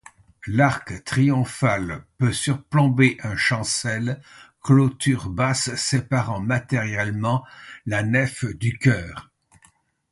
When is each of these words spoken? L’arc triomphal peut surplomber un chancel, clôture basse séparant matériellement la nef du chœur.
L’arc 0.47 1.03
triomphal 1.03 2.03
peut 2.17 2.33
surplomber 2.33 3.17
un 3.21 3.35
chancel, 3.37 4.19
clôture 4.63 5.29
basse 5.29 5.75
séparant 5.75 6.39
matériellement 6.39 7.45
la 7.85 8.01
nef 8.01 8.45
du 8.45 8.79
chœur. 8.79 9.29